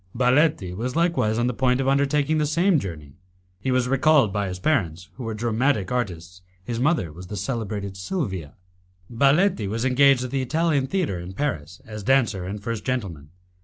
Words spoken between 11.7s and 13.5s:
as dancer and first gentleman.